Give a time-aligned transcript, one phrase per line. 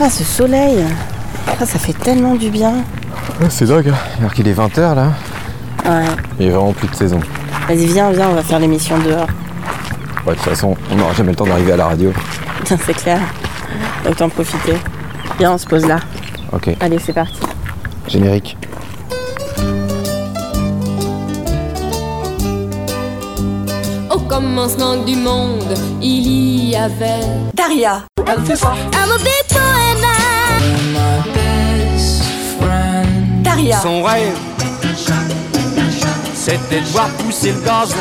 [0.00, 0.84] Ah, ce soleil
[1.46, 2.74] ah, Ça fait tellement du bien.
[3.48, 4.18] c'est dingue, hein.
[4.18, 5.12] alors qu'il est 20h là.
[5.84, 6.04] Ouais.
[6.40, 7.20] Il y a vraiment plus de saison.
[7.68, 9.28] Vas-y, viens, viens, on va faire l'émission dehors.
[10.26, 12.12] Ouais, de toute façon, on n'aura jamais le temps d'arriver à la radio.
[12.64, 13.20] c'est clair.
[14.08, 14.74] Autant profiter.
[15.38, 15.98] Viens, on se pose là.
[16.52, 16.70] Ok.
[16.80, 17.40] Allez, c'est parti.
[18.08, 18.56] Générique.
[24.10, 27.20] Au commencement du monde, il y avait
[27.54, 28.02] Daria.
[28.26, 28.72] Elle fait ça.
[28.72, 29.58] A big
[33.82, 34.36] Son rêve,
[36.34, 37.94] c'était de voir pousser le gazon.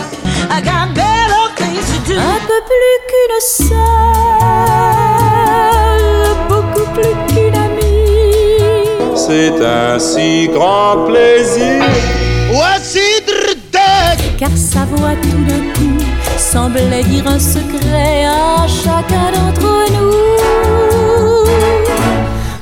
[0.50, 2.20] I got better things to do.
[2.20, 4.46] Un peu plus qu'une sœur,
[6.50, 8.88] beaucoup plus qu'une amie.
[9.16, 11.84] C'est un si grand plaisir.
[12.52, 13.24] Voici
[14.38, 16.04] Car sa voix tout d'un coup
[16.38, 20.14] semblait dire un secret à chacun d'entre nous.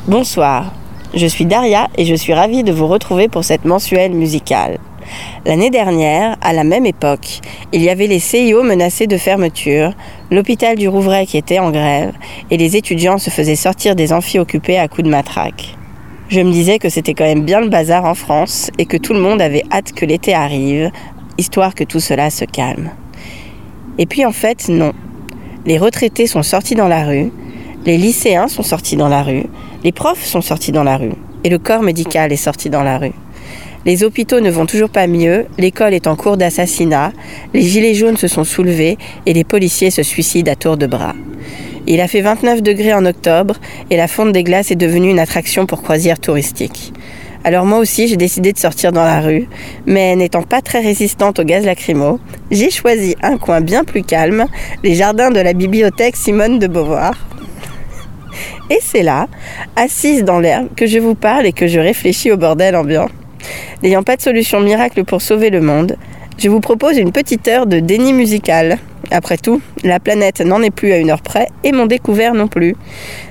[0.05, 0.73] Bonsoir,
[1.13, 4.77] je suis Daria et je suis ravie de vous retrouver pour cette mensuelle musicale.
[5.45, 7.41] L'année dernière, à la même époque,
[7.73, 9.93] il y avait les CIO menacés de fermeture,
[10.29, 12.13] l'hôpital du Rouvray qui était en grève,
[12.49, 15.75] et les étudiants se faisaient sortir des amphis occupés à coups de matraque.
[16.29, 19.13] Je me disais que c'était quand même bien le bazar en France et que tout
[19.13, 20.91] le monde avait hâte que l'été arrive,
[21.37, 22.91] histoire que tout cela se calme.
[23.97, 24.93] Et puis en fait, non.
[25.65, 27.31] Les retraités sont sortis dans la rue,
[27.85, 29.43] les lycéens sont sortis dans la rue,
[29.83, 32.97] les profs sont sortis dans la rue, et le corps médical est sorti dans la
[32.97, 33.13] rue.
[33.85, 37.13] Les hôpitaux ne vont toujours pas mieux, l'école est en cours d'assassinat,
[37.53, 41.15] les gilets jaunes se sont soulevés et les policiers se suicident à tour de bras.
[41.87, 43.55] Il a fait 29 degrés en octobre
[43.89, 46.93] et la fonte des glaces est devenue une attraction pour croisière touristique.
[47.43, 49.47] Alors moi aussi j'ai décidé de sortir dans la rue,
[49.87, 52.19] mais n'étant pas très résistante au gaz lacrymo,
[52.51, 54.45] j'ai choisi un coin bien plus calme,
[54.83, 57.15] les jardins de la bibliothèque Simone de Beauvoir.
[58.71, 59.27] Et c'est là,
[59.75, 63.09] assise dans l'herbe, que je vous parle et que je réfléchis au bordel ambiant.
[63.83, 65.97] N'ayant pas de solution miracle pour sauver le monde,
[66.37, 68.77] je vous propose une petite heure de déni musical.
[69.11, 72.47] Après tout, la planète n'en est plus à une heure près et mon découvert non
[72.47, 72.77] plus.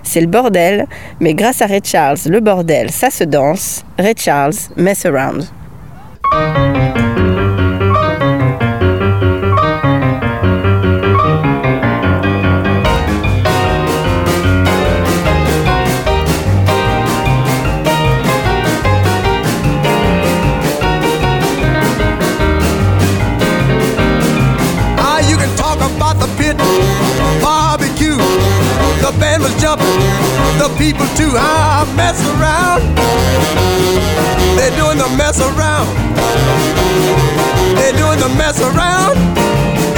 [0.03, 0.87] C'est le bordel,
[1.21, 3.83] mais grâce à Ray Charles, le bordel, ça se danse.
[3.99, 5.47] Ray Charles, mess around.
[30.81, 31.37] People too.
[31.37, 32.81] Ah, mess around.
[34.57, 35.93] They're doing the mess around.
[37.77, 39.13] They're doing the mess around.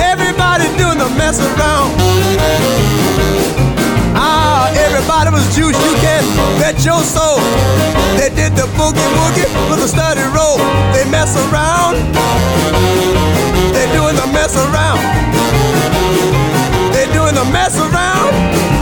[0.02, 1.94] Everybody doing the mess around.
[4.18, 5.78] Ah, everybody was juice.
[5.78, 6.26] You can
[6.58, 7.38] bet your soul.
[8.18, 10.58] They did the boogie woogie with a study roll.
[10.90, 11.94] They mess around.
[13.70, 14.98] They're doing the mess around.
[16.90, 18.81] They're doing the mess around.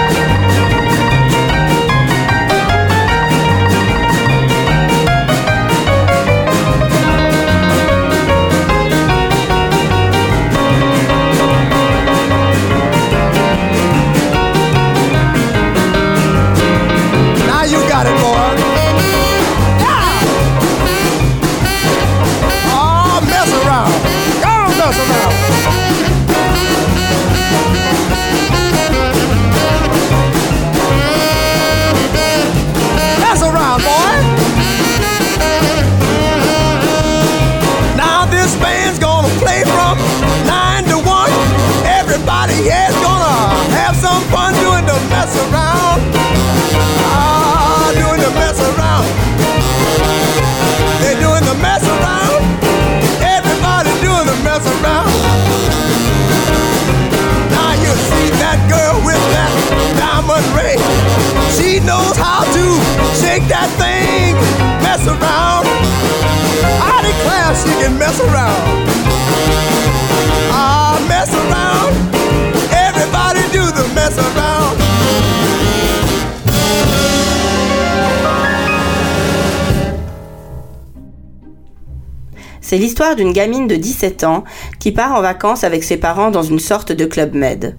[82.71, 84.45] C'est l'histoire d'une gamine de 17 ans
[84.79, 87.75] qui part en vacances avec ses parents dans une sorte de club med.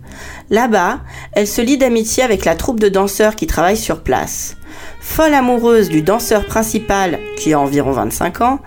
[0.51, 1.01] Là-bas,
[1.33, 4.59] elle se lie d'amitié avec la troupe de danseurs qui travaillent sur place.
[5.01, 8.59] Folle amoureuse du danseur principal, qui a environ 25 ans,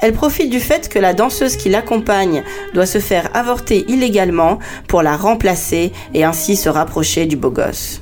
[0.00, 5.02] elle profite du fait que la danseuse qui l'accompagne doit se faire avorter illégalement pour
[5.02, 8.00] la remplacer et ainsi se rapprocher du beau gosse.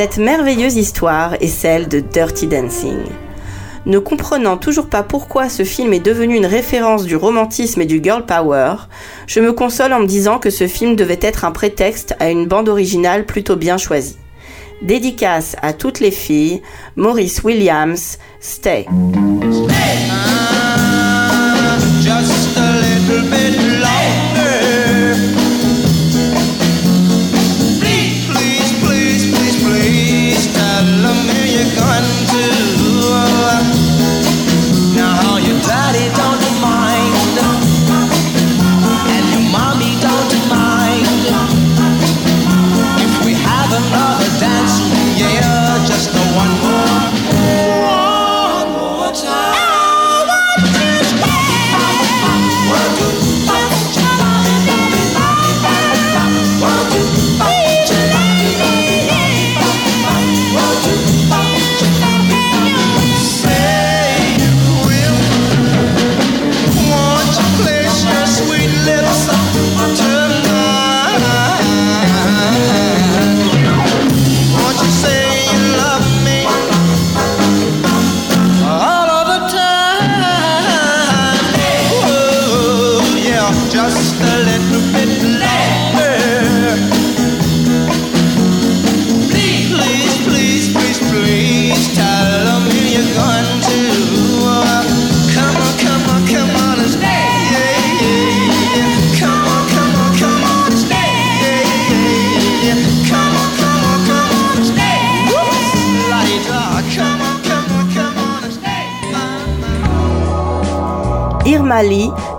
[0.00, 3.02] Cette merveilleuse histoire est celle de Dirty Dancing.
[3.84, 8.02] Ne comprenant toujours pas pourquoi ce film est devenu une référence du romantisme et du
[8.02, 8.76] girl power,
[9.26, 12.46] je me console en me disant que ce film devait être un prétexte à une
[12.46, 14.16] bande originale plutôt bien choisie.
[14.80, 16.62] Dédicace à toutes les filles,
[16.96, 18.86] Maurice Williams, Stay.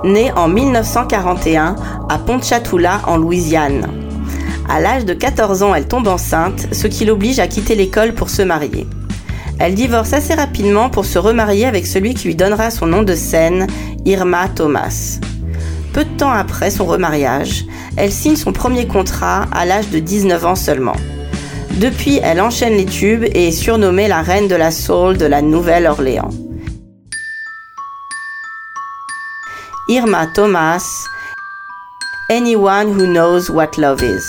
[0.04, 1.76] Naît en 1941
[2.10, 3.88] à Ponchatoula en Louisiane.
[4.70, 8.30] À l'âge de 14 ans, elle tombe enceinte, ce qui l'oblige à quitter l'école pour
[8.30, 8.86] se marier.
[9.58, 13.16] Elle divorce assez rapidement pour se remarier avec celui qui lui donnera son nom de
[13.16, 13.66] scène,
[14.06, 15.20] Irma Thomas.
[15.92, 17.66] Peu de temps après son remariage,
[17.98, 20.96] elle signe son premier contrat à l'âge de 19 ans seulement.
[21.78, 25.42] Depuis, elle enchaîne les tubes et est surnommée la reine de la soul de la
[25.42, 26.30] Nouvelle-Orléans.
[29.92, 31.06] Irma Thomas,
[32.30, 34.24] Anyone Who Knows What Love Is.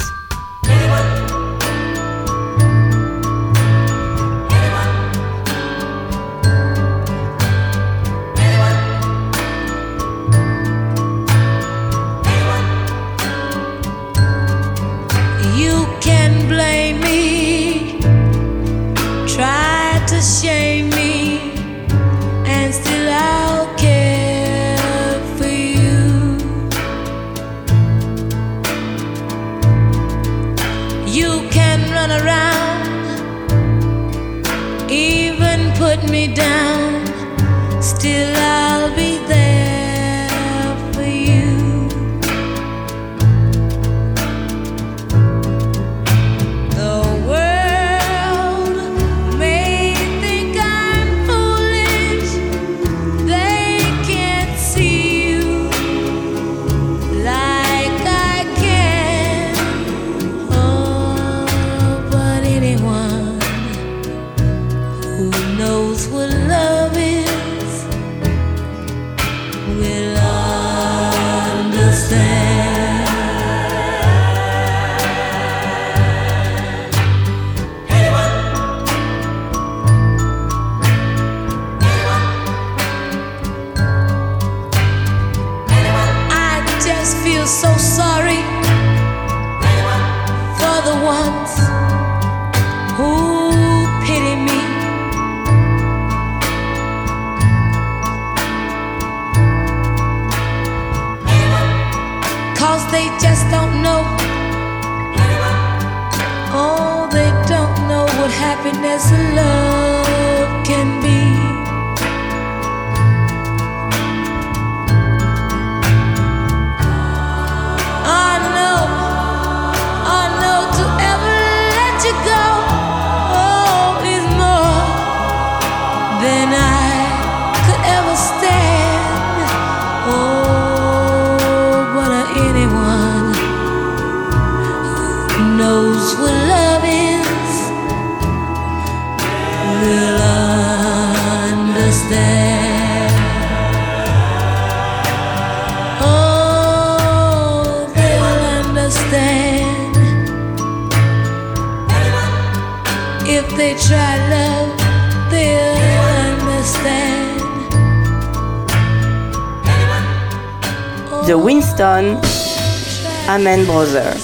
[163.52, 164.21] and Bowser.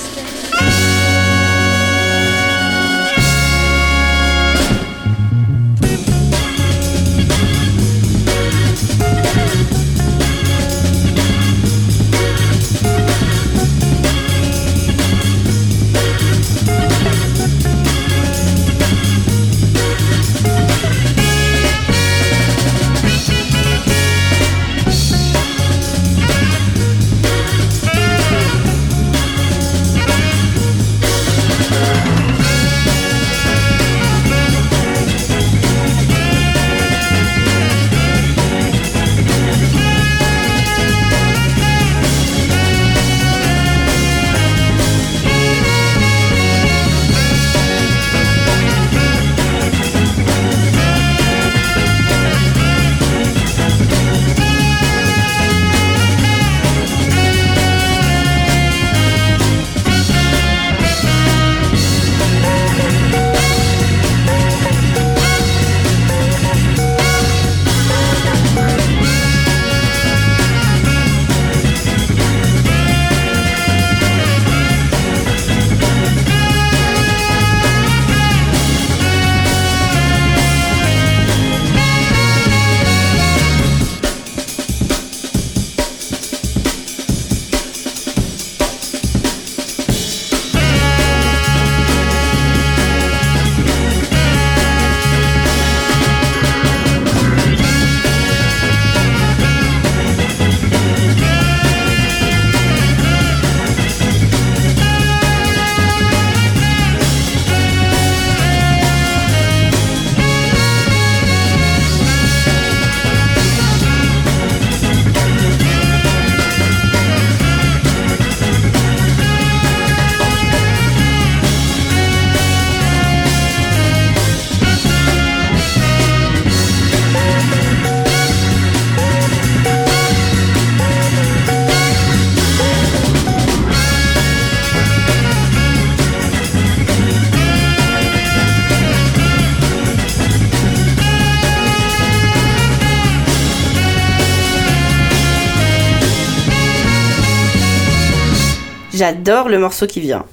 [148.99, 150.25] J'adore le morceau qui vient.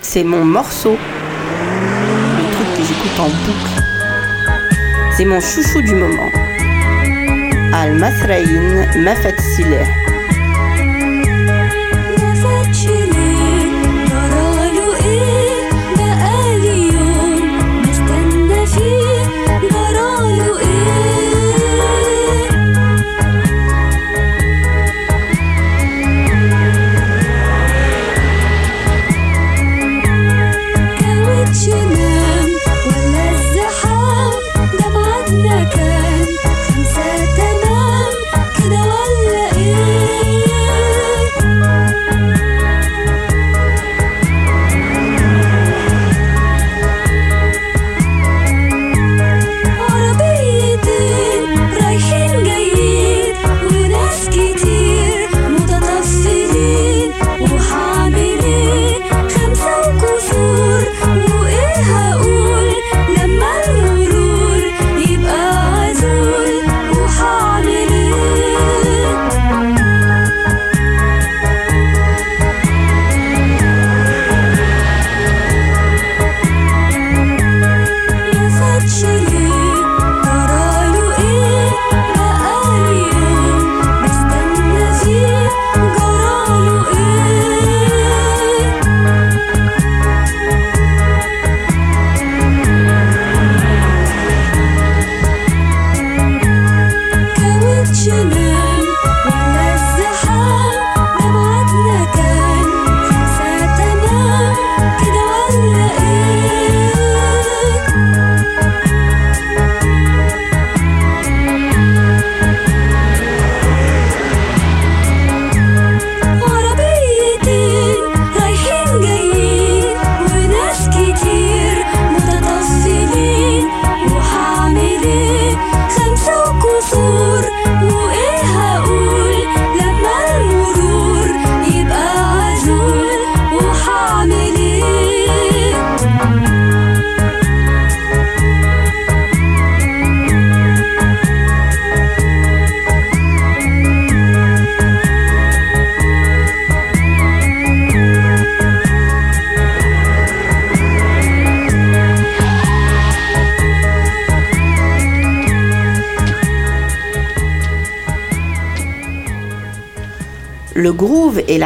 [0.00, 0.96] C'est mon morceau.
[0.96, 3.82] Le truc que j'écoute en boucle.
[5.14, 6.30] C'est mon chouchou du moment.
[7.74, 9.36] Al-Masraïn Mafat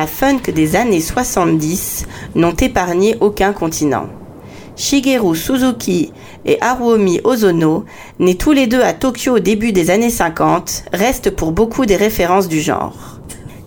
[0.00, 4.06] la funk des années 70 n'ont épargné aucun continent.
[4.74, 6.10] Shigeru Suzuki
[6.46, 7.84] et Haruomi Ozono,
[8.18, 11.96] nés tous les deux à Tokyo au début des années 50, restent pour beaucoup des
[11.96, 13.20] références du genre.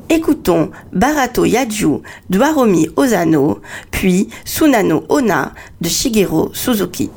[0.10, 3.60] Écoutons Barato Yaju de Haruomi Ozano,
[3.92, 7.12] puis Sunano Ona de Shigeru Suzuki.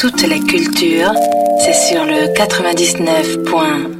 [0.00, 1.12] toutes les cultures,
[1.58, 3.99] c'est sur le 99.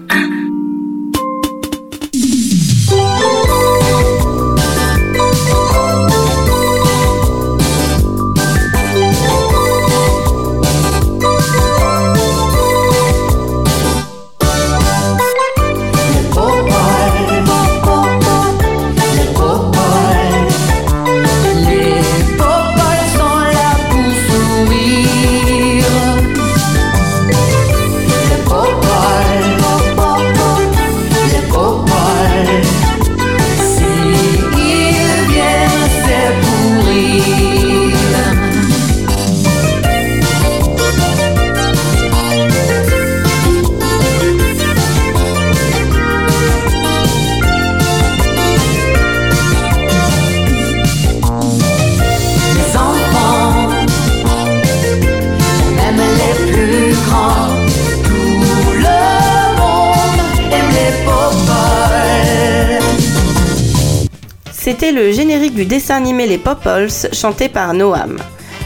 [65.60, 68.16] Du dessin animé Les Popoles, chanté par Noam.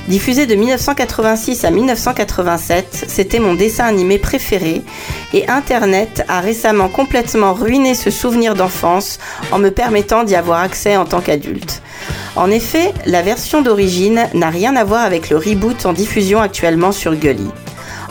[0.06, 4.80] Diffusé de 1986 à 1987, c'était mon dessin animé préféré
[5.32, 9.18] et Internet a récemment complètement ruiné ce souvenir d'enfance
[9.50, 11.82] en me permettant d'y avoir accès en tant qu'adulte.
[12.36, 16.92] En effet, la version d'origine n'a rien à voir avec le reboot en diffusion actuellement
[16.92, 17.50] sur Gully.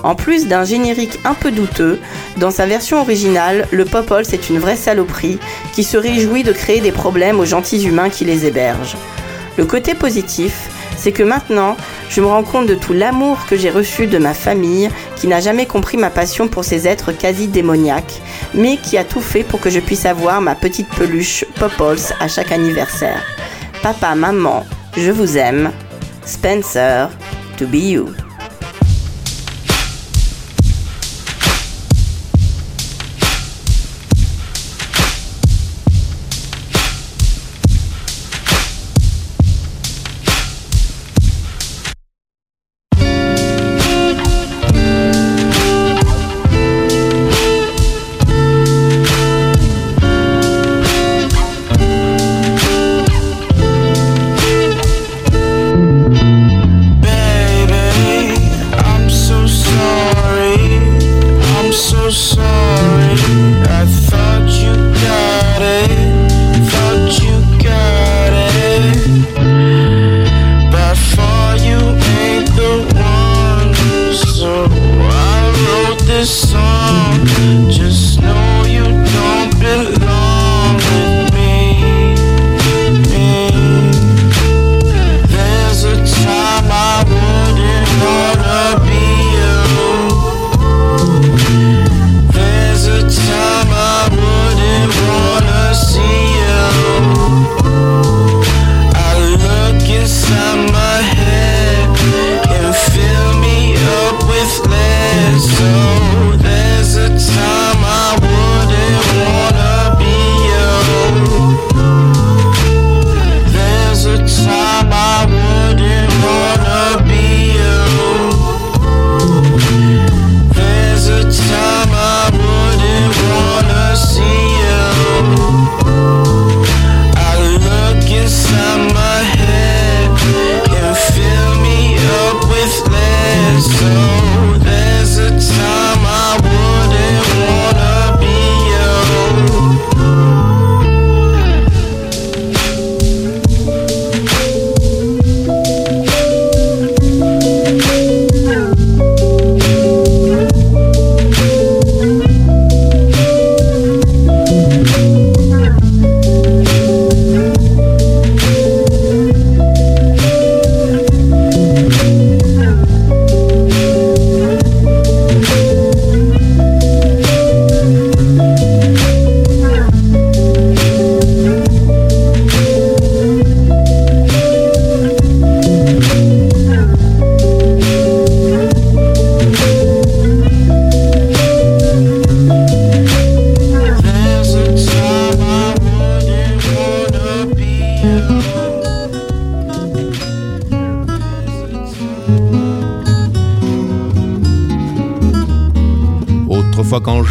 [0.04, 1.98] En plus d'un générique un peu douteux,
[2.36, 5.40] dans sa version originale, le Popols est une vraie saloperie
[5.74, 8.96] qui se réjouit de créer des problèmes aux gentils humains qui les hébergent.
[9.58, 11.76] Le côté positif, c'est que maintenant,
[12.10, 15.42] je me rends compte de tout l'amour que j'ai reçu de ma famille, qui n'a
[15.42, 18.22] jamais compris ma passion pour ces êtres quasi démoniaques,
[18.54, 22.28] mais qui a tout fait pour que je puisse avoir ma petite peluche Popols à
[22.28, 23.22] chaque anniversaire.
[23.82, 25.72] Papa, maman, je vous aime.
[26.26, 27.10] Spencer,
[27.58, 28.23] to be you.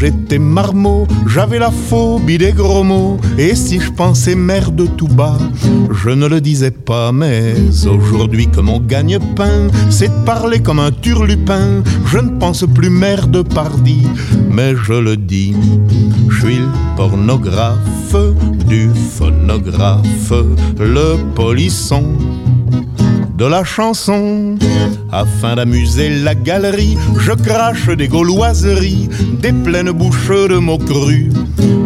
[0.03, 3.19] J'étais marmot, j'avais la phobie des gros mots.
[3.39, 5.39] Et si je pensais merde tout bas,
[5.93, 7.13] je ne le disais pas.
[7.13, 7.55] Mais
[7.87, 13.47] aujourd'hui que mon gagne-pain, c'est de parler comme un turlupin, je ne pense plus merde
[13.55, 14.03] pardi,
[14.51, 15.55] mais je le dis.
[16.29, 18.17] Je suis le pornographe
[18.67, 20.33] du phonographe,
[20.81, 22.03] le polisson
[23.39, 24.57] de la chanson.
[25.13, 31.31] Afin d'amuser la galerie, je crache des gauloiseries, des pleines bouches de mots crus.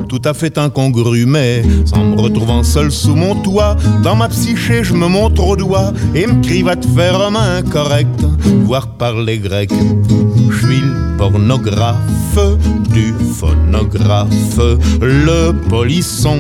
[0.09, 1.63] Tout à fait incongru, mais
[1.93, 5.93] en me retrouvant seul sous mon toit, dans ma psyché, je me montre au doigt
[6.15, 8.25] et me crie va te faire un main correct,
[8.63, 9.73] voire parler grec.
[10.51, 12.39] Je suis le pornographe
[12.93, 14.61] du phonographe,
[15.01, 16.39] le polisson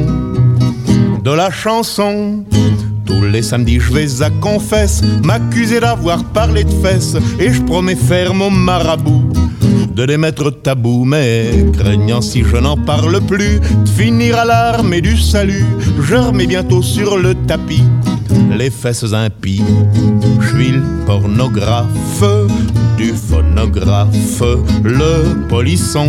[1.24, 2.44] de la chanson.
[3.18, 7.96] Tous les samedis, je vais à confesse, m'accuser d'avoir parlé de fesses, et je promets
[7.96, 9.32] ferme au marabout
[9.94, 15.00] de les mettre tabou, mais craignant si je n'en parle plus, de finir à l'armée
[15.00, 15.64] du salut,
[16.02, 17.82] je remets bientôt sur le tapis
[18.56, 19.62] les fesses impies.
[20.40, 22.24] Je suis le pornographe
[22.96, 24.42] du phonographe,
[24.84, 26.08] le polisson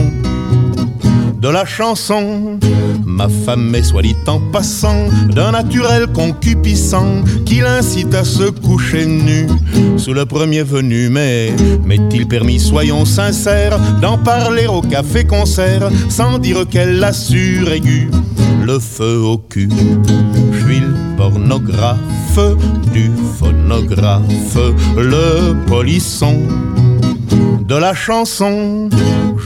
[1.40, 2.60] de la chanson.
[3.06, 9.06] Ma femme est, soit dit en passant, d'un naturel concupiscent qui l'incite à se coucher
[9.06, 9.48] nu
[9.98, 11.10] sous le premier venu.
[11.10, 11.54] Mais
[11.86, 18.10] m'est-il permis, soyons sincères, d'en parler au café-concert sans dire qu'elle l'assure aiguë
[18.68, 19.70] le feu au cul.
[20.52, 22.40] Je suis le pornographe
[22.94, 24.58] du phonographe,
[24.98, 26.36] le polisson
[27.68, 28.90] de la chanson.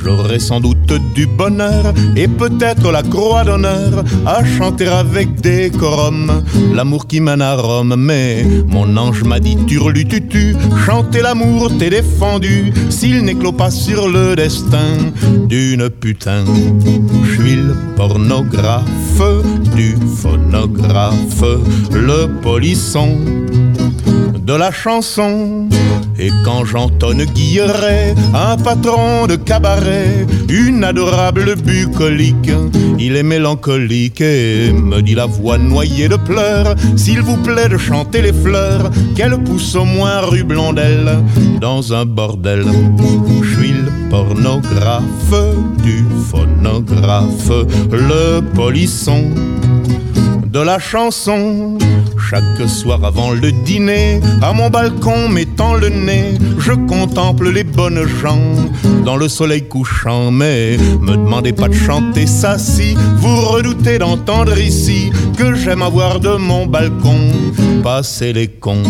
[0.03, 7.07] J'aurai sans doute du bonheur et peut-être la croix d'honneur à chanter avec décorum l'amour
[7.07, 7.95] qui mène à Rome.
[7.97, 10.55] Mais mon ange m'a dit turlututu,
[10.85, 14.97] chanter l'amour t'est défendu s'il n'éclot pas sur le destin
[15.47, 16.43] d'une putain.
[17.23, 18.85] Je suis le pornographe
[19.75, 21.43] du phonographe,
[21.91, 23.17] le polisson
[24.41, 25.69] de la chanson.
[26.19, 32.51] Et quand j'entonne Guilleret, un patron de cabaret, une adorable bucolique,
[32.99, 37.77] il est mélancolique et me dit la voix noyée de pleurs, s'il vous plaît de
[37.77, 40.45] chanter les fleurs, qu'elle pousse au moins rue
[41.59, 42.65] dans un bordel.
[43.41, 45.03] Je suis le pornographe
[45.83, 47.51] du phonographe,
[47.91, 49.29] le polisson
[50.45, 51.77] de la chanson.
[52.31, 58.07] Chaque soir avant le dîner, à mon balcon mettant le nez, je contemple les bonnes
[58.07, 58.39] gens
[59.03, 60.31] dans le soleil couchant.
[60.31, 66.21] Mais me demandez pas de chanter ça si vous redoutez d'entendre ici que j'aime avoir
[66.21, 67.19] de mon balcon
[67.83, 68.81] passer les cons.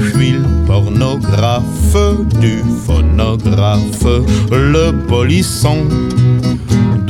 [0.00, 1.96] Je suis le pornographe
[2.40, 4.06] du phonographe,
[4.52, 5.78] le polisson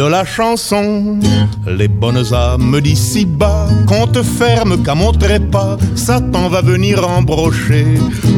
[0.00, 1.18] de la chanson.
[1.66, 7.84] Les bonnes âmes d'ici bas, compte ferme qu'à mon trépas, Satan va venir embrocher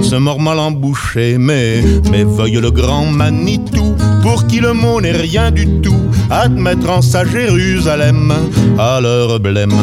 [0.02, 1.36] ce mort mal embouché.
[1.38, 6.90] Mais, mais veuille le grand Manitou, pour qui le mot n'est rien du tout, admettre
[6.90, 8.32] en sa Jérusalem
[8.76, 9.78] à leur blême.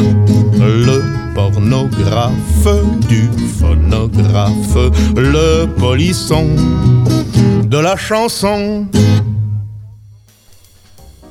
[0.58, 1.02] Le
[1.34, 2.68] pornographe
[3.08, 4.76] du phonographe,
[5.16, 6.46] le polisson
[7.64, 8.86] de la chanson.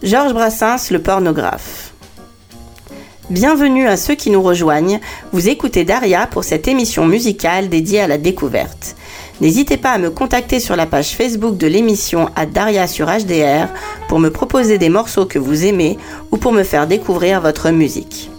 [0.01, 1.91] Georges Brassens, le pornographe.
[3.29, 5.01] Bienvenue à ceux qui nous rejoignent.
[5.33, 8.95] Vous écoutez Daria pour cette émission musicale dédiée à la découverte.
[9.41, 13.67] N'hésitez pas à me contacter sur la page Facebook de l'émission à Daria sur HDR
[14.07, 15.97] pour me proposer des morceaux que vous aimez
[16.31, 18.31] ou pour me faire découvrir votre musique.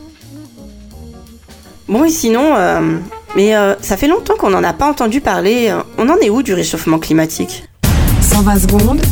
[1.88, 2.96] Bon et sinon, euh,
[3.36, 5.74] mais euh, ça fait longtemps qu'on n'en a pas entendu parler.
[5.98, 7.64] On en est où du réchauffement climatique?
[8.22, 9.02] 120 secondes.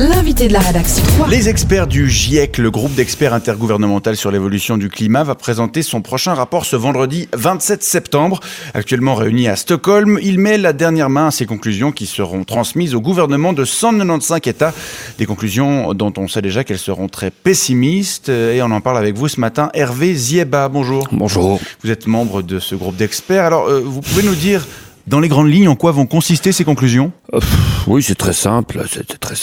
[0.00, 1.02] L'invité de la rédaction.
[1.28, 6.02] Les experts du GIEC, le groupe d'experts intergouvernemental sur l'évolution du climat, va présenter son
[6.02, 8.38] prochain rapport ce vendredi 27 septembre.
[8.74, 12.94] Actuellement réuni à Stockholm, il met la dernière main à ses conclusions qui seront transmises
[12.94, 14.72] au gouvernement de 195 États.
[15.18, 18.28] Des conclusions dont on sait déjà qu'elles seront très pessimistes.
[18.28, 19.68] Et on en parle avec vous ce matin.
[19.74, 21.08] Hervé Zieba, bonjour.
[21.10, 21.58] Bonjour.
[21.82, 23.44] Vous êtes membre de ce groupe d'experts.
[23.44, 24.64] Alors, euh, vous pouvez nous dire
[25.08, 27.40] dans les grandes lignes en quoi vont consister ces conclusions Euh,
[27.86, 28.82] oui, c'est très simple.
[28.90, 29.34] C'est très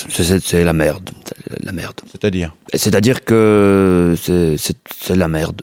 [0.63, 1.09] la merde.
[1.63, 1.95] La merde.
[2.11, 4.57] C'est-à-dire C'est-à-dire que c'est-
[5.15, 5.61] la merde.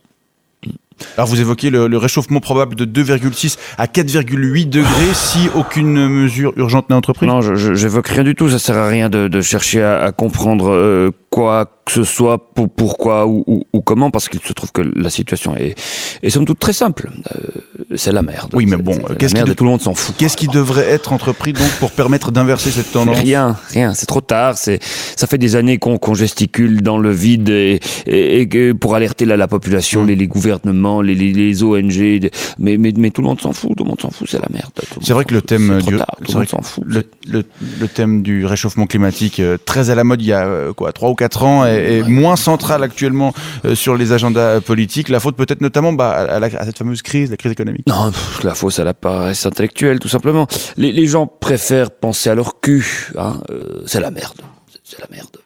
[1.16, 6.52] Alors vous évoquez le, le réchauffement probable de 2,6 à 4,8 degrés si aucune mesure
[6.56, 8.48] urgente n'est entreprise Non, je- je- j'évoque rien du tout.
[8.48, 12.52] Ça sert à rien de, de chercher à, à comprendre euh, quoi que ce soit,
[12.54, 15.74] pour, pourquoi ou, ou- ou comment, parce qu'il se trouve que la situation est,
[16.22, 17.10] est somme toute très simple.
[17.34, 18.50] Euh, c'est la merde.
[18.54, 20.14] Oui, mais bon, qu'est-ce de- et tout le monde s'en fout.
[20.16, 23.18] Qu'est-ce qui devrait être entrepris donc pour permettre d'inverser cette tendance?
[23.18, 24.56] Rien, rien, c'est trop tard.
[24.58, 24.78] C'est,
[25.16, 29.24] ça fait des années qu'on, qu'on gesticule dans le vide et, et- et pour alerter
[29.24, 32.30] la, la population, les, les gouvernements, les, les, les ONG,
[32.60, 34.48] mais, mais, mais tout le monde s'en fout, tout le monde s'en fout, c'est la
[34.52, 34.70] merde.
[35.02, 36.84] C'est vrai que le thème trop du tard, tout c'est le vrai monde s'en fout.
[36.86, 37.44] le, le-
[37.80, 40.92] le thème du réchauffement climatique euh, très à la mode il y a euh, quoi
[40.92, 43.32] trois ou quatre ans et, et moins central actuellement
[43.64, 45.08] euh, sur les agendas politiques.
[45.08, 47.86] La faute peut-être notamment bah, à, la- à cette fameuse crise, la crise économique.
[47.86, 50.46] Non, pff, la fausse à la paresse intellectuelle, tout simplement.
[50.76, 53.10] Les, les gens préfèrent penser à leur cul.
[53.18, 53.40] Hein.
[53.50, 54.40] euh, c'est la merde.
[54.84, 55.36] C'est la merde.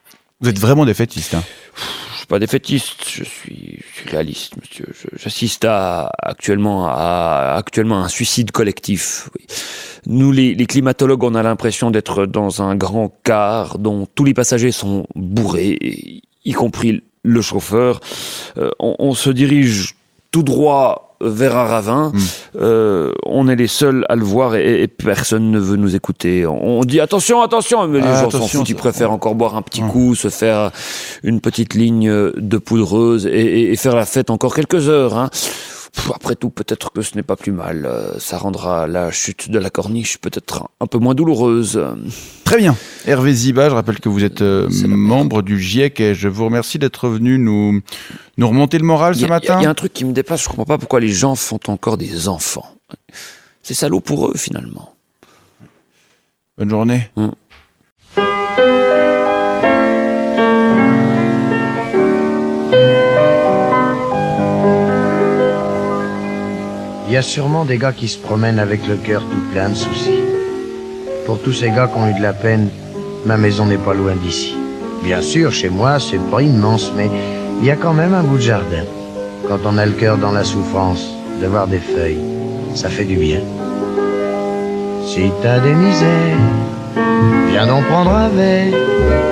[0.40, 1.34] Vous êtes vraiment défaitiste.
[1.34, 1.42] Hein.
[2.26, 3.78] Je suis pas défaitiste, je suis,
[4.10, 4.86] réaliste, monsieur.
[5.16, 9.30] J'assiste actuellement à actuellement un suicide collectif.
[10.06, 14.72] Nous, les, climatologues, on a l'impression d'être dans un grand car dont tous les passagers
[14.72, 15.78] sont bourrés,
[16.44, 18.00] y compris le chauffeur.
[18.58, 19.94] Euh, on se dirige
[20.32, 22.12] tout droit vers un ravin.
[22.60, 26.46] Euh, on est les seuls à le voir et, et personne ne veut nous écouter.
[26.46, 28.68] On, on dit attention, attention, mais les Ah, gens s'en foutent.
[28.68, 30.70] Ils préfèrent encore boire un petit coup, se faire
[31.22, 35.16] une petite ligne de poudreuse et, et- et faire la fête encore quelques heures.
[35.16, 35.30] hein.
[35.96, 37.86] Pff, Après tout, peut-être que ce n'est pas plus mal.
[37.86, 41.82] Euh, Ça rendra la chute de la corniche peut-être un peu moins douloureuse.
[42.44, 42.76] Très bien.
[43.06, 46.78] Hervé Ziba, je rappelle que vous êtes euh, membre du GIEC et je vous remercie
[46.78, 47.80] d'être venu nous,
[48.36, 49.56] nous remonter le moral ce matin.
[49.60, 51.60] il y a un truc qui me dépasse, je comprends pas pourquoi les gens font
[51.68, 52.66] encore des enfants.
[53.62, 54.94] C'est salaud pour eux finalement.
[56.58, 57.10] Bonne journée.
[57.16, 57.30] Il
[67.16, 70.20] y a sûrement des gars qui se promènent avec le cœur tout plein de soucis.
[71.24, 72.68] Pour tous ces gars qui ont eu de la peine,
[73.24, 74.54] ma maison n'est pas loin d'ici.
[75.02, 77.08] Bien sûr, chez moi, c'est pas immense, mais
[77.58, 78.84] il y a quand même un bout de jardin.
[79.48, 81.08] Quand on a le cœur dans la souffrance,
[81.40, 82.20] de voir des feuilles,
[82.74, 83.40] ça fait du bien.
[85.06, 86.36] Si t'as des misères,
[87.48, 88.74] viens donc prendre un verre,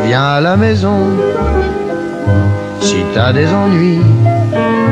[0.06, 1.00] viens à la maison.
[2.80, 4.00] Si t'as des ennuis,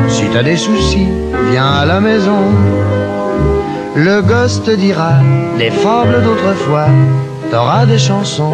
[0.09, 1.07] si t'as des soucis,
[1.51, 2.41] viens à la maison.
[3.95, 5.13] Le gosse te dira
[5.57, 6.87] des fables d'autrefois,
[7.51, 8.53] t'auras des chansons.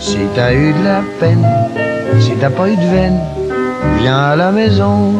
[0.00, 1.46] Si t'as eu de la peine,
[2.20, 3.20] si t'as pas eu de veine,
[3.98, 5.12] viens à la maison.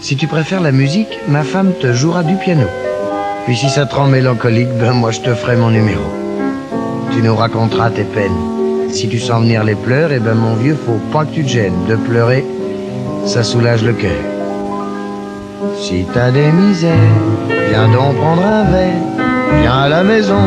[0.00, 2.66] Si tu préfères la musique, ma femme te jouera du piano.
[3.44, 6.04] Puis si ça te rend mélancolique, ben moi je te ferai mon numéro.
[7.12, 8.90] Tu nous raconteras tes peines.
[8.92, 11.48] Si tu sens venir les pleurs, eh ben mon vieux, faut pas que tu te
[11.48, 11.84] gênes.
[11.88, 12.44] De pleurer,
[13.30, 14.24] ça soulage le cœur.
[15.78, 17.20] Si t'as des misères,
[17.68, 19.02] viens donc prendre un verre,
[19.60, 20.46] viens à la maison.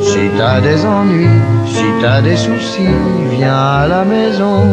[0.00, 2.96] Si t'as des ennuis, si t'as des soucis,
[3.32, 4.64] viens à la maison.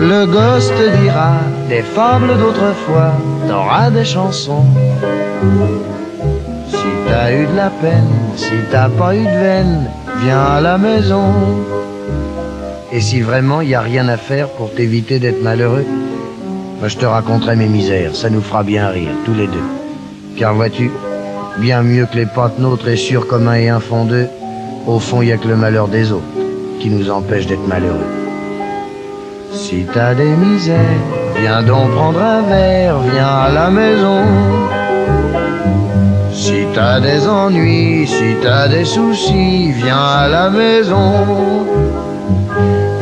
[0.00, 1.32] Le gosse te dira
[1.68, 3.12] des fables d'autrefois,
[3.46, 4.64] t'auras des chansons.
[6.70, 9.90] Si t'as eu de la peine, si t'as pas eu de veine,
[10.22, 11.26] viens à la maison.
[12.94, 15.84] Et si vraiment y a rien à faire pour t'éviter d'être malheureux,
[16.78, 19.68] moi je te raconterai mes misères, ça nous fera bien rire, tous les deux.
[20.36, 20.92] Car vois-tu,
[21.58, 24.28] bien mieux que les potes nôtres et sûrs comme un et un font deux,
[24.86, 26.22] au fond y a que le malheur des autres
[26.78, 28.06] qui nous empêche d'être malheureux.
[29.52, 30.78] Si t'as des misères,
[31.36, 34.22] viens donc prendre un verre, viens à la maison.
[36.32, 41.73] Si t'as des ennuis, si t'as des soucis, viens à la maison.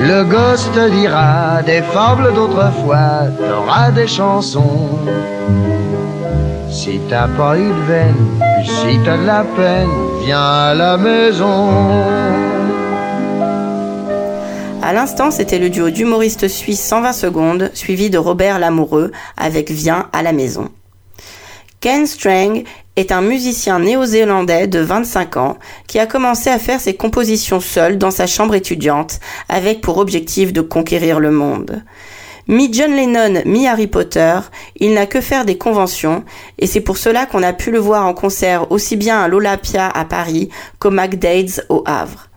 [0.05, 4.99] Le gosse dira des fables d'autrefois, t'auras des chansons.
[6.69, 8.27] Si t'as pas eu de veine,
[8.65, 9.91] si t'as de la peine,
[10.25, 11.71] viens à la maison.
[14.83, 20.09] À l'instant, c'était le duo d'humoristes suisses 120 secondes, suivi de Robert Lamoureux avec Viens
[20.13, 20.69] à la maison.
[21.79, 22.65] Ken Strang
[22.97, 27.99] est un musicien néo-zélandais de 25 ans qui a commencé à faire ses compositions seul
[27.99, 31.83] dans sa chambre étudiante avec pour objectif de conquérir le monde.
[32.49, 34.39] Mi John Lennon, mi Harry Potter,
[34.77, 36.25] il n'a que faire des conventions
[36.59, 39.89] et c'est pour cela qu'on a pu le voir en concert aussi bien à l'Olympia
[39.89, 42.29] à Paris qu'au McDade's au Havre.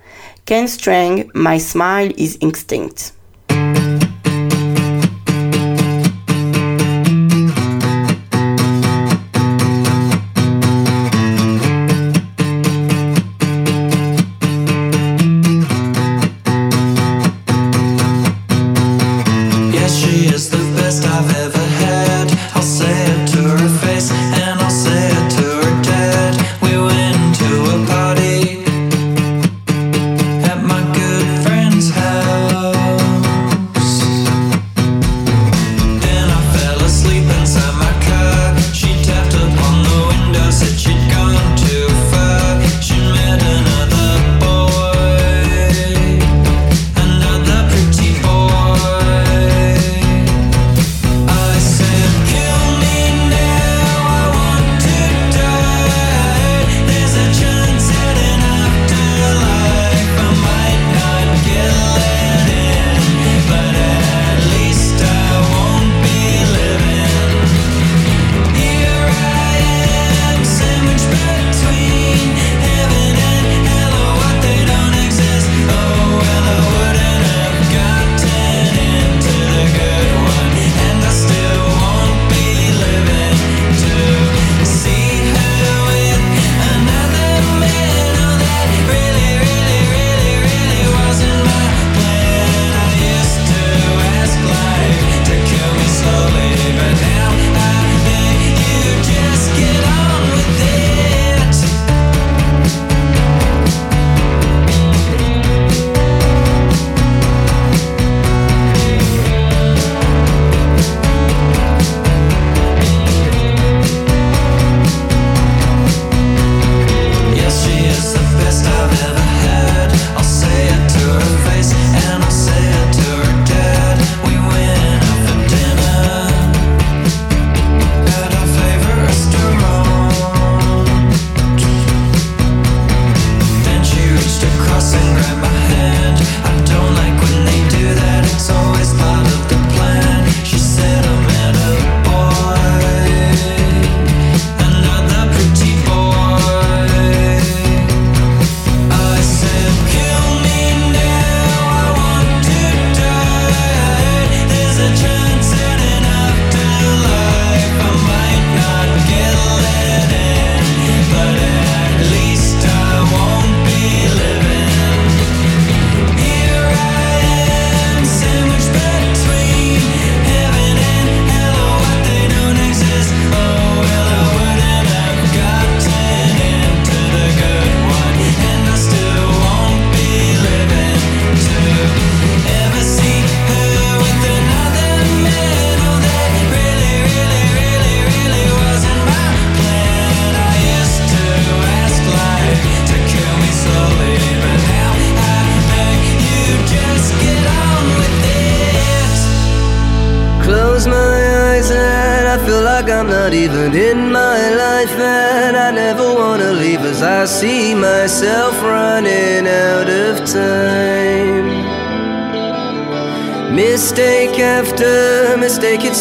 [0.45, 3.15] Ken Strang, My Smile is Instinct.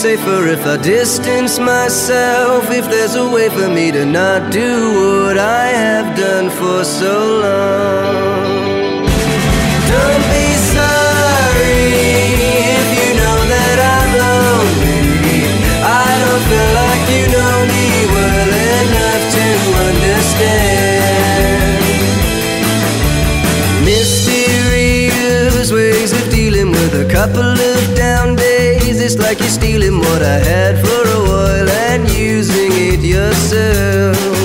[0.05, 2.71] safer if I distance myself.
[2.71, 7.41] If there's a way for me to not do what I have done for so
[7.41, 8.84] long.
[29.15, 34.44] It's like you're stealing what I had for a while and using it yourself.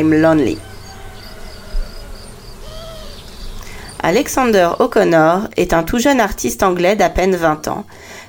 [0.00, 0.56] I'm Lonely.
[4.02, 7.84] Alexander O'Connor est un tout jeune artiste anglais d'à peine 20 ans.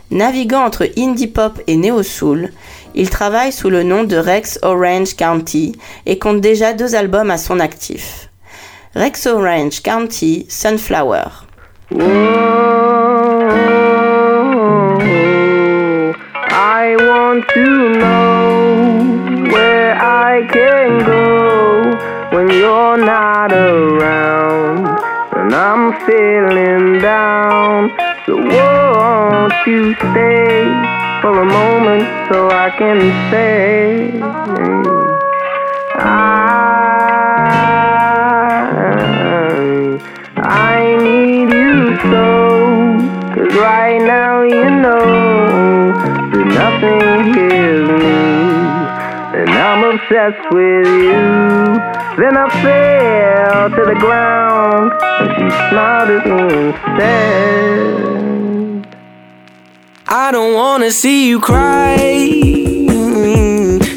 [0.10, 2.52] Naviguant entre indie pop et néo soul,
[2.94, 5.72] il travaille sous le nom de Rex Orange County
[6.06, 8.30] et compte déjà deux albums à son actif.
[8.94, 11.24] Rex Orange County Sunflower.
[11.92, 12.31] Mmh.
[29.68, 30.64] you stay
[31.22, 33.00] for a moment so I can
[33.30, 34.20] say
[35.94, 36.32] I,
[40.38, 42.98] I need you so
[43.36, 45.94] cause right now you know
[46.32, 48.18] that nothing is me
[49.42, 51.22] and I'm obsessed with you
[52.18, 58.11] then I fell to the ground and she smiled at me instead.
[60.14, 61.96] I don't wanna see you cry.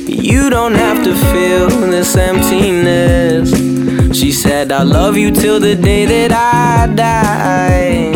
[0.06, 3.50] You don't have to feel this emptiness.
[4.16, 8.12] She said, I love you till the day that I die.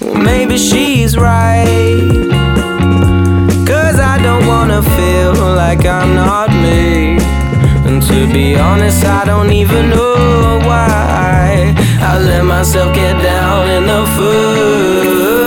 [0.00, 2.28] Well, maybe she's right.
[3.66, 7.18] Cause I don't wanna feel like I'm not me.
[7.92, 13.84] And to be honest, I don't even know why I let myself get down in
[13.86, 15.41] the first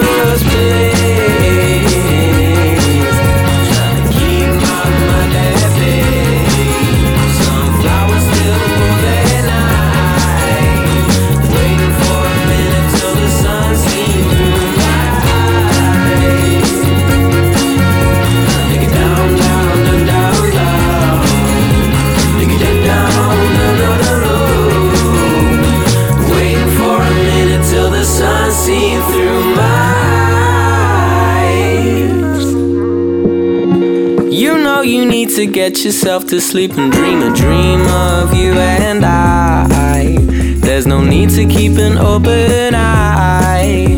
[34.35, 38.51] You know you need to get yourself to sleep and dream a dream of you
[38.51, 40.17] and I.
[40.59, 43.95] There's no need to keep an open eye.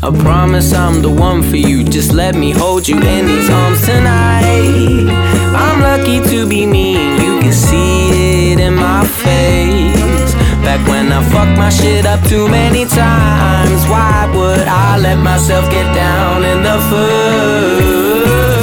[0.00, 1.82] I promise I'm the one for you.
[1.82, 5.10] Just let me hold you in these arms tonight.
[5.52, 10.32] I'm lucky to be me, you can see it in my face.
[10.62, 15.68] Back when I fucked my shit up too many times, why would I let myself
[15.72, 18.61] get down in the first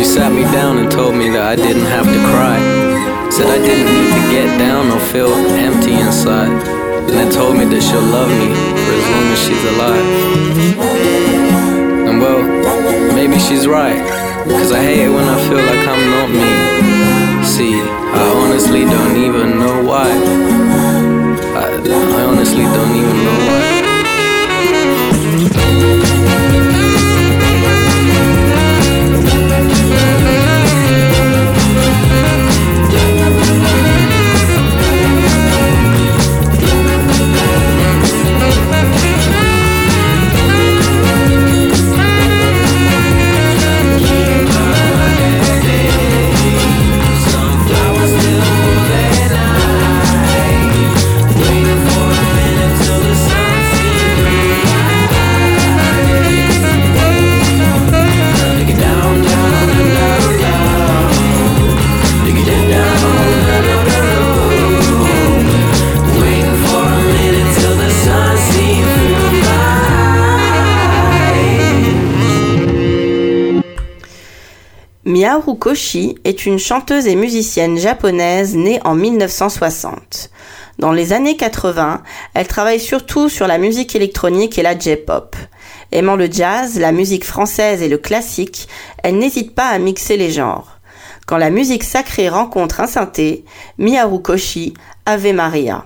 [0.00, 2.56] she sat me down and told me that I didn't have to cry.
[3.28, 5.28] Said I didn't need to get down or feel
[5.60, 6.48] empty inside.
[7.04, 8.48] And then told me that she'll love me
[8.80, 10.06] for as long as she's alive.
[12.08, 12.40] And well,
[13.12, 14.00] maybe she's right.
[14.48, 16.48] Cause I hate it when I feel like I'm not me.
[17.44, 20.08] See, I honestly don't even know why.
[21.60, 23.80] I, I honestly don't even know why.
[75.50, 80.30] Miharu Koshi est une chanteuse et musicienne japonaise née en 1960.
[80.78, 85.34] Dans les années 80, elle travaille surtout sur la musique électronique et la J-pop.
[85.90, 88.68] Aimant le jazz, la musique française et le classique,
[89.02, 90.78] elle n'hésite pas à mixer les genres.
[91.26, 93.44] Quand la musique sacrée rencontre un synthé,
[93.76, 94.74] Miharu Koshi,
[95.04, 95.84] Ave Maria.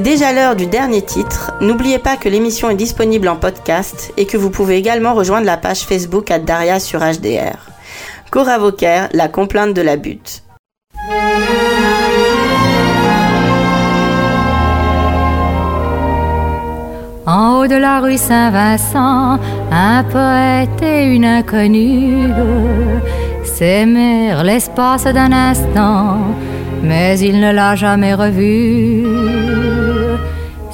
[0.00, 1.52] C'est déjà l'heure du dernier titre.
[1.60, 5.58] N'oubliez pas que l'émission est disponible en podcast et que vous pouvez également rejoindre la
[5.58, 7.68] page Facebook à Daria sur HDR.
[8.30, 10.42] Cora Vauquer, la complainte de la butte.
[17.26, 19.38] En haut de la rue Saint-Vincent,
[19.70, 22.30] un poète et une inconnue
[23.44, 26.20] s'aimèrent l'espace d'un instant,
[26.82, 29.69] mais il ne l'a jamais revue.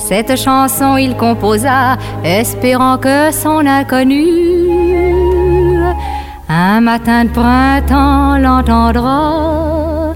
[0.09, 4.23] Cette chanson il composa, espérant que son inconnu,
[6.49, 10.13] un matin de printemps, l'entendra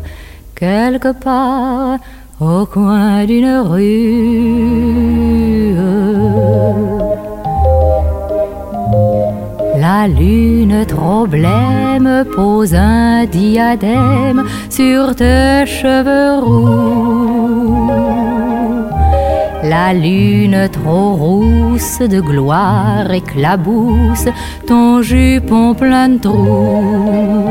[0.55, 1.99] quelque part
[2.41, 5.75] au coin d'une rue.
[9.77, 17.91] La lune trop blême pose un diadème sur tes cheveux roux.
[19.71, 24.27] La lune trop rousse de gloire éclabousse
[24.67, 27.47] ton jupon plein de trous.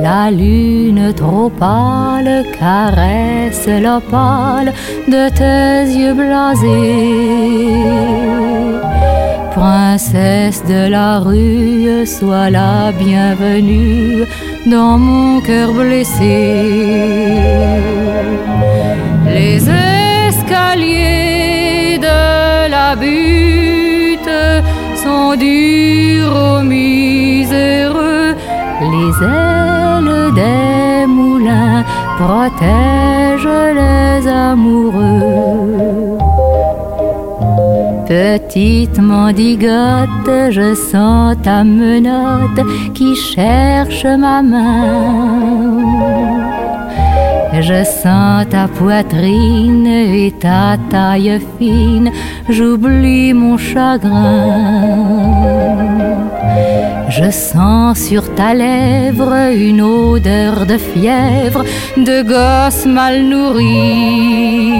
[0.00, 4.72] La lune trop pâle caresse l'opale
[5.08, 6.70] de tes yeux blasés.
[9.52, 14.24] Princesse de la rue, sois la bienvenue
[14.64, 16.64] dans mon cœur blessé.
[19.26, 19.68] Les
[20.74, 24.28] escaliers de la butte
[24.96, 28.34] sont durs aux miséreux.
[28.80, 31.84] Les ailes des moulins
[32.18, 36.18] protègent les amoureux.
[38.06, 42.62] Petite mendigote, je sens ta menotte
[42.94, 45.84] qui cherche ma main.
[47.66, 52.10] Je sens ta poitrine et ta taille fine,
[52.50, 54.52] j'oublie mon chagrin.
[57.08, 61.64] Je sens sur ta lèvre une odeur de fièvre,
[61.96, 64.74] de gosse mal nourri.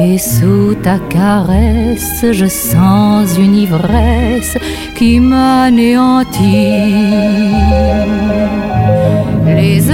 [0.00, 4.56] Et sous ta caresse, je sens une ivresse
[4.96, 6.38] qui m'anéantit.
[9.46, 9.90] Les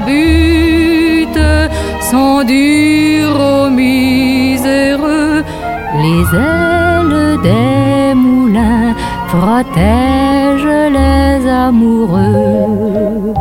[0.00, 1.38] butte
[2.10, 5.42] sont durs aux miséreux.
[6.02, 8.94] Les ailes des moulins
[9.28, 13.32] protègent les amoureux.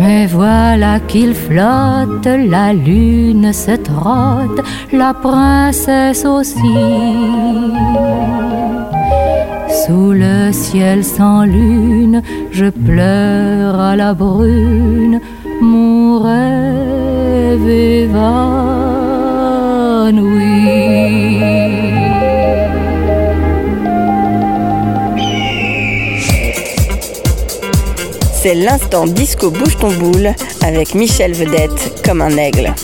[0.00, 4.60] Mais voilà qu'il flotte, la lune se trotte,
[4.92, 6.78] la princesse aussi.
[9.86, 15.20] Sous le ciel sans lune, je pleure à la brune,
[15.60, 18.18] mon rêve évanoui.
[28.32, 32.74] C'est l'instant disco bouge ton boule avec Michel Vedette comme un aigle.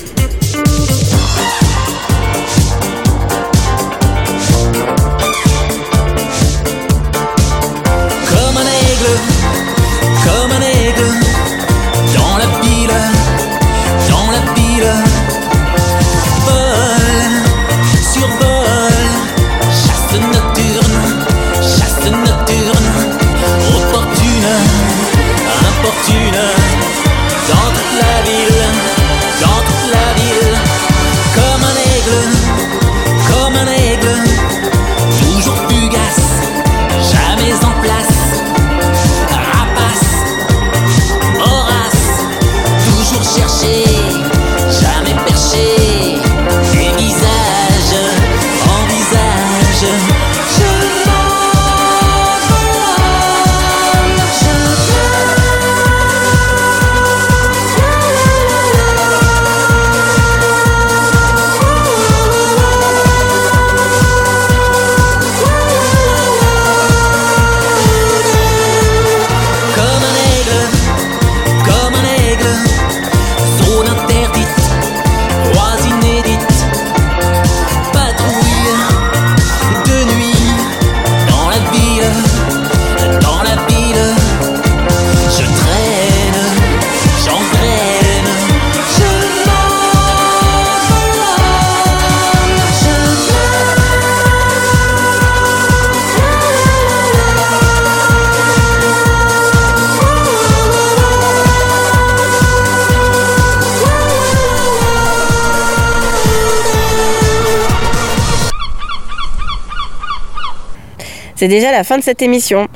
[111.45, 112.69] C'est déjà la fin de cette émission.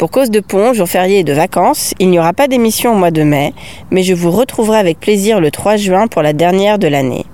[0.00, 2.96] Pour cause de pont, jour férié et de vacances, il n'y aura pas d'émission au
[2.96, 3.54] mois de mai,
[3.92, 7.24] mais je vous retrouverai avec plaisir le 3 juin pour la dernière de l'année.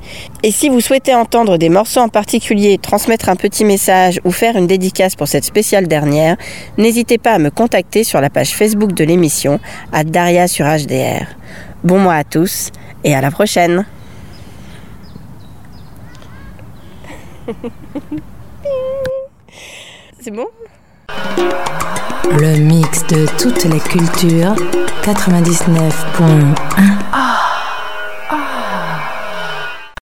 [0.42, 4.54] Et si vous souhaitez entendre des morceaux en particulier, transmettre un petit message ou faire
[4.54, 6.36] une dédicace pour cette spéciale dernière,
[6.76, 9.60] n'hésitez pas à me contacter sur la page Facebook de l'émission,
[9.94, 11.24] à Daria sur HDR.
[11.84, 12.68] Bon mois à tous
[13.02, 13.86] et à la prochaine.
[20.20, 20.48] C'est bon?
[22.38, 24.54] Le mix de toutes les cultures
[25.04, 27.31] 99.1